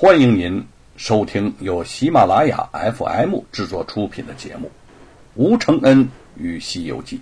[0.00, 2.66] 欢迎您收听由喜马拉雅
[2.96, 4.66] FM 制作出品的节目
[5.34, 7.18] 《吴承恩与西游记》，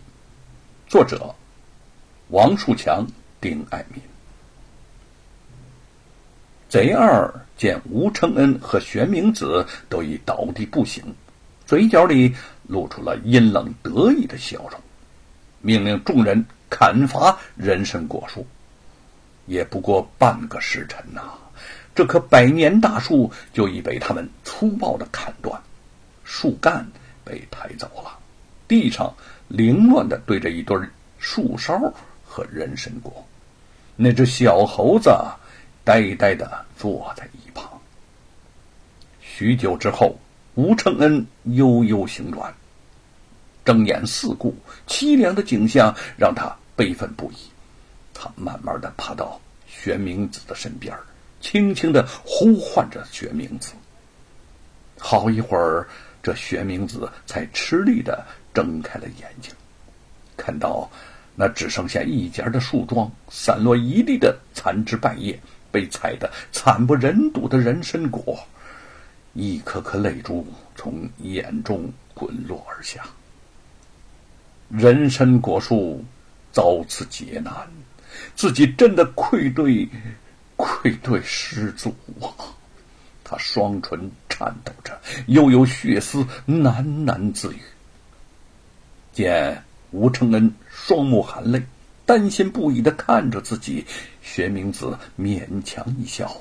[0.87, 1.35] 作者
[2.29, 3.05] 王树强、
[3.41, 4.01] 丁爱民。
[6.69, 11.03] 贼二见吴承恩和玄冥子都已倒地不醒，
[11.67, 12.33] 嘴角里
[12.69, 14.81] 露出了阴冷得意的笑容，
[15.61, 18.47] 命令众人砍伐人参果树。
[19.47, 21.25] 也不过半个时辰呐。
[21.99, 25.61] 这棵百年大树就已被他们粗暴的砍断，
[26.23, 26.87] 树干
[27.25, 28.17] 被抬走了，
[28.69, 29.13] 地上
[29.49, 30.79] 凌乱的堆着一堆
[31.19, 31.93] 树梢
[32.25, 33.27] 和人参果。
[33.97, 35.11] 那只小猴子
[35.83, 37.69] 呆呆的坐在一旁。
[39.21, 40.17] 许久之后，
[40.55, 42.55] 吴承恩悠悠醒转，
[43.65, 47.39] 睁眼四顾，凄凉的景象让他悲愤不已。
[48.15, 50.97] 他慢慢的爬到玄冥子的身边
[51.41, 53.73] 轻轻的呼唤着玄冥子。
[54.99, 55.87] 好一会儿，
[56.23, 59.53] 这玄冥子才吃力的睁开了眼睛，
[60.37, 60.91] 看到
[61.37, 65.39] 那只剩下一截的树桩，散落一地的残枝败叶，
[65.71, 68.37] 被踩得惨不忍睹的人参果，
[69.35, 73.05] 一颗颗泪珠从眼中滚落而下。
[74.69, 76.05] 人参果树
[76.53, 77.55] 遭此劫难，
[78.35, 79.89] 自己真的愧对。
[80.59, 82.35] 愧对师祖啊！
[83.23, 87.61] 他双唇颤抖着，又有血丝喃喃自语。
[89.13, 91.63] 见吴承恩双目含泪，
[92.05, 93.87] 担心不已的看着自己，
[94.21, 96.35] 薛明子勉强一笑，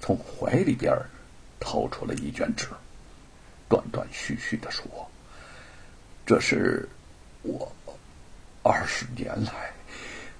[0.00, 0.96] 从怀里边
[1.58, 2.68] 掏出了一卷纸，
[3.68, 4.84] 断断续续的说
[6.24, 6.88] ：“这是
[7.42, 7.70] 我
[8.62, 9.72] 二十年来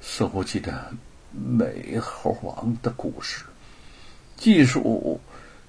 [0.00, 0.94] 搜集的。”
[1.32, 3.44] 美猴王的故事，
[4.36, 5.20] 技术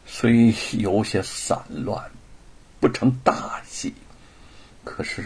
[0.06, 2.09] 虽有些散乱，
[2.80, 3.94] 不成大器，
[4.84, 5.23] 可是，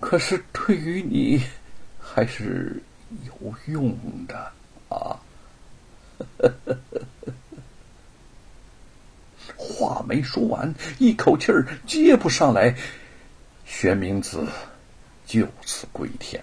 [0.00, 1.42] 可是对于你
[1.98, 2.82] 还是
[3.24, 3.96] 有用
[4.26, 4.52] 的
[4.88, 5.18] 啊！
[9.56, 12.74] 话没说完，一口气儿接不上来，
[13.66, 14.46] 玄冥子
[15.26, 16.42] 就此归天。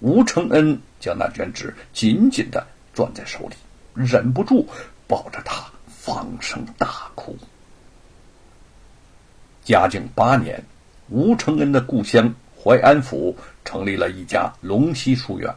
[0.00, 3.56] 吴承恩将那卷纸紧紧的攥在手里，
[3.94, 4.68] 忍不住
[5.06, 7.36] 抱着他放声大哭。
[9.64, 10.62] 嘉靖八年，
[11.08, 15.52] 吴承恩的故乡淮安府成立了一家龙溪书院。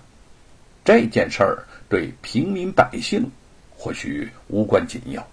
[0.84, 3.30] 这件事儿对平民百姓
[3.78, 5.25] 或许无关紧要，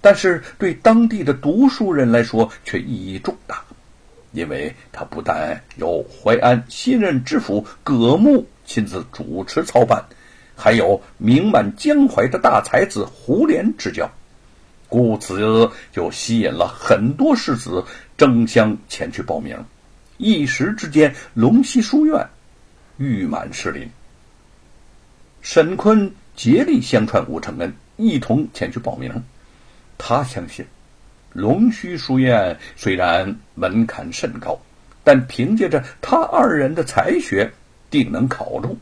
[0.00, 3.62] 但是对当地的读书人来说却意义重大。
[4.36, 10.04] 因为他不但由淮安新任知府葛牧亲自主持操办，
[10.54, 14.12] 还有名满江淮的大才子胡琏执教，
[14.90, 17.82] 故此就吸引了很多士子
[18.18, 19.64] 争相前去报名。
[20.18, 22.28] 一时之间，龙溪书院
[22.98, 23.88] 誉满士林。
[25.40, 29.24] 沈坤竭力相传吴承恩，一同前去报名。
[29.96, 30.66] 他相信。
[31.32, 34.58] 龙须书院虽然门槛甚高，
[35.04, 37.50] 但凭借着他二人的才学，
[37.90, 38.76] 定能考入。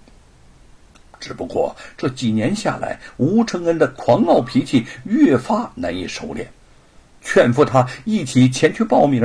[1.21, 6.47] 只不过这几年下来，吴承恩的狂傲脾气越发难以收敛，
[7.23, 9.23] 劝服他一起前去报名，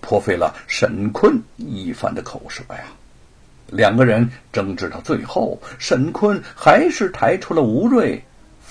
[0.00, 2.84] 颇费了沈坤一番的口舌呀。
[3.68, 8.22] 两个人争执到最后，沈坤还是抬出了吴瑞。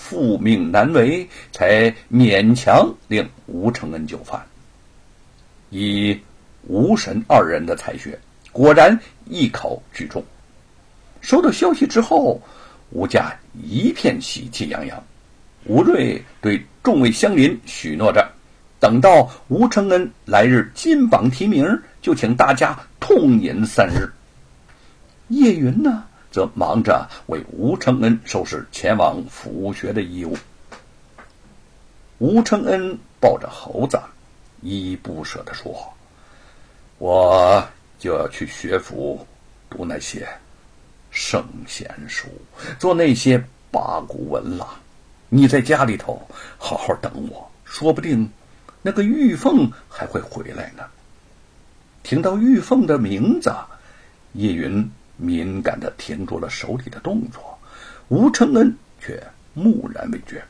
[0.07, 4.41] 父命难违，才勉强令吴承恩就范。
[5.69, 6.17] 以
[6.63, 8.17] 吴神二人的才学，
[8.53, 10.23] 果然一考举中。
[11.19, 12.41] 收到消息之后，
[12.91, 15.03] 吴家一片喜气洋洋。
[15.65, 18.25] 吴瑞对众位乡邻许诺着，
[18.79, 21.67] 等到吴承恩来日金榜题名，
[22.01, 24.09] 就请大家痛饮三日。
[25.27, 26.05] 叶云呢？
[26.37, 30.37] 则忙着为吴承恩收拾前往府学的衣物。
[32.19, 33.99] 吴承恩抱着猴子，
[34.61, 35.75] 依依不舍地说
[36.99, 37.67] ：“我
[37.97, 39.25] 就要去学府
[39.67, 40.29] 读那些
[41.09, 42.27] 圣贤书，
[42.77, 44.77] 做那些八股文了。
[45.29, 46.21] 你在家里头
[46.59, 48.29] 好好等我，说不定
[48.83, 50.83] 那个玉凤还会回来呢。”
[52.05, 53.51] 听到玉凤的名字，
[54.33, 54.87] 叶云。
[55.17, 57.59] 敏感的停住了手里的动作，
[58.07, 59.21] 吴承恩却
[59.53, 60.43] 木然未觉。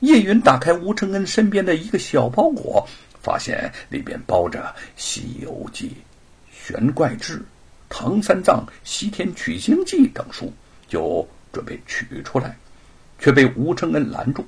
[0.00, 2.86] 叶云打开吴承恩身边的一个小包裹，
[3.22, 5.88] 发现里边包着《西游记》
[6.52, 7.38] 《玄怪志》
[7.88, 10.52] 《唐三藏西天取经记》等书，
[10.86, 12.56] 就准备取出来，
[13.18, 14.44] 却被吴承恩拦住，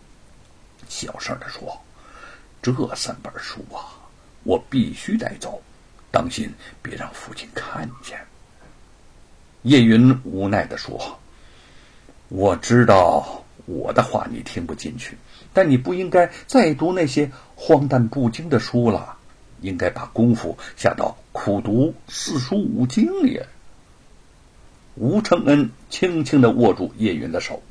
[0.89, 1.81] 小声的说
[2.61, 3.97] ：“这三本书啊，
[4.43, 5.63] 我必须带走，
[6.11, 6.53] 当心
[6.83, 8.19] 别让父亲看见。”
[9.63, 11.19] 叶云无奈的说
[12.29, 15.19] ：“我知道我的话你听不进去，
[15.53, 19.17] 但你不应该再读那些荒诞不经的书了，
[19.61, 23.41] 应该把功夫下到苦读四书五经里。”
[25.01, 27.63] 吴承恩轻轻的握住叶云的手，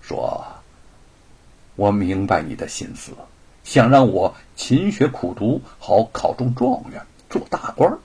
[0.00, 0.44] 说
[1.76, 3.12] ：“我明白你的心思，
[3.62, 7.96] 想让我勤学苦读，好考中状元，做大官。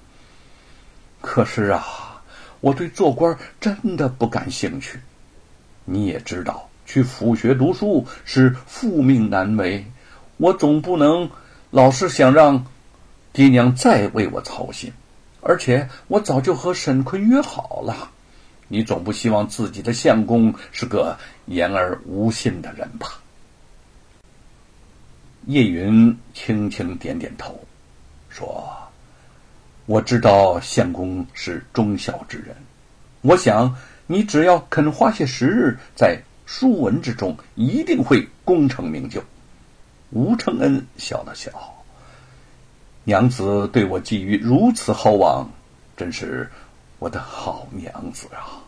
[1.22, 1.84] 可是啊，
[2.62, 5.00] 我对做官真的不感兴趣。
[5.86, 9.86] 你也知道，去府学读书是父命难违，
[10.38, 11.30] 我总不能
[11.72, 12.66] 老是想让
[13.34, 14.92] 爹娘再为我操心。
[15.42, 18.12] 而且我早就和沈坤约好了。”
[18.68, 21.16] 你总不希望自己的相公是个
[21.46, 23.22] 言而无信的人吧？
[25.46, 27.64] 叶云轻轻点点头，
[28.28, 28.68] 说
[29.86, 32.56] ：“我知道相公是忠孝之人，
[33.22, 33.78] 我想
[34.08, 39.24] 你只要肯花些时日在书文之中，一定会功成名就。”
[40.12, 41.52] 吴承恩笑了笑
[43.04, 45.50] ：“娘子对我寄予如此厚望，
[45.96, 46.50] 真是……”
[46.98, 48.64] 我的好娘子啊，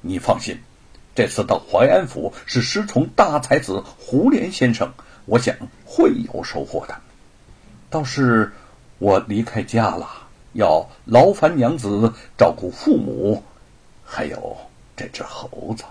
[0.00, 0.58] 你放心，
[1.14, 4.92] 这次到淮安府是师从大才子胡连先生，
[5.24, 5.54] 我想
[5.84, 7.00] 会有收获的。
[7.88, 8.52] 倒是
[8.98, 10.21] 我离开家了，
[10.52, 13.42] 要劳烦娘子照顾父母，
[14.04, 14.56] 还有
[14.96, 15.84] 这只猴子。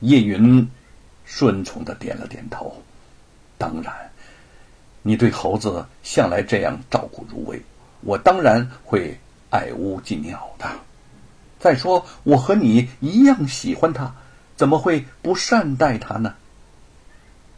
[0.00, 0.68] 叶云
[1.24, 2.74] 顺从的点了点头。
[3.58, 3.94] 当然，
[5.02, 7.60] 你对猴子向来这样照顾如微，
[8.02, 9.18] 我当然会。
[9.52, 10.70] 爱屋及鸟的。
[11.58, 14.14] 再说，我和你一样喜欢它，
[14.54, 16.36] 怎么会不善待它呢？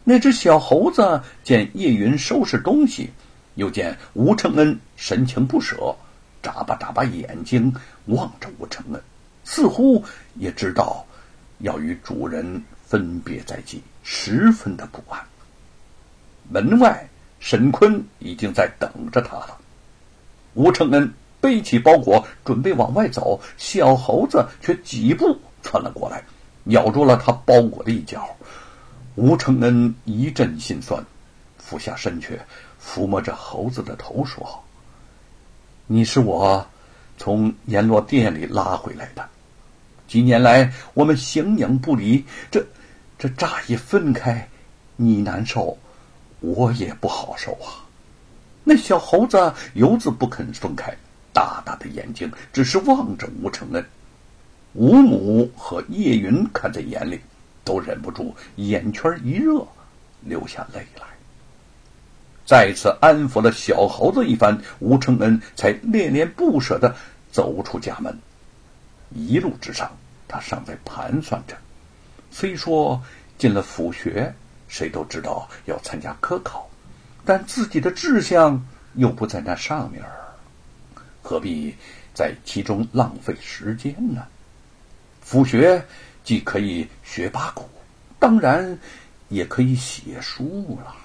[0.03, 3.11] 那只小猴子见叶云收拾东西，
[3.55, 5.95] 又见吴承恩神情不舍，
[6.43, 7.75] 眨巴眨巴眼睛
[8.07, 9.03] 望着吴承恩，
[9.45, 10.05] 似乎
[10.35, 11.05] 也知道
[11.59, 15.21] 要与主人分别在即，十分的不安。
[16.51, 17.09] 门外，
[17.41, 19.59] 沈坤已经在等着他了。
[20.55, 21.13] 吴承恩。
[21.43, 26.23] 背起包裹，准备往外走，小猴子却几步窜了过来，
[26.67, 28.25] 咬住了他包裹的一角。
[29.17, 31.05] 吴承恩一阵心酸，
[31.59, 32.39] 俯下身去
[32.85, 34.63] 抚摸着猴子的头，说
[35.87, 36.67] ：“你是我
[37.17, 39.25] 从阎罗殿里拉回来的，
[40.09, 42.67] 几年来我们形影不离，这
[43.19, 44.49] 这乍一分开，
[44.97, 45.79] 你难受，
[46.41, 47.87] 我也不好受啊。”
[48.65, 50.93] 那小猴子犹自不肯分开。
[51.35, 53.83] 大大的眼睛只是望着吴承恩，
[54.75, 57.19] 吴母和叶云看在眼里，
[57.65, 59.67] 都忍不住眼圈一热，
[60.21, 61.07] 流下泪来。
[62.45, 66.95] 再次安抚了小猴子一番，吴承恩才恋恋不舍的
[67.31, 68.19] 走出家门。
[69.11, 69.91] 一路之上，
[70.27, 71.57] 他尚在盘算着：
[72.31, 73.01] 虽说
[73.39, 74.35] 进了府学，
[74.69, 76.69] 谁都知道要参加科考，
[77.25, 80.11] 但自己的志向又不在那上面儿。
[81.23, 81.75] 何必
[82.13, 84.27] 在其中浪费时间呢？
[85.21, 85.85] 府学
[86.25, 87.69] 既可以学八股，
[88.19, 88.79] 当然
[89.29, 90.97] 也可以写书了。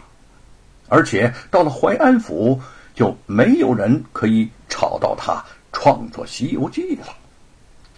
[0.87, 2.59] 而且到了淮安府，
[2.95, 7.07] 就没有人可以吵到他创作《西游记》了。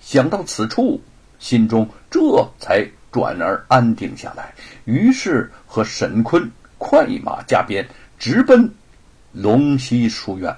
[0.02, 1.02] 想到此处，
[1.40, 2.20] 心中这
[2.60, 4.54] 才转而安定下来。
[4.86, 8.72] 于是和沈坤快马加鞭，直奔
[9.32, 10.56] 龙溪书院。